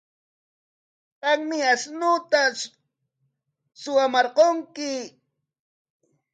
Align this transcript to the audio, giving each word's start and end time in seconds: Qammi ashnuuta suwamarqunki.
Qammi 1.21 1.57
ashnuuta 1.73 2.41
suwamarqunki. 3.81 4.91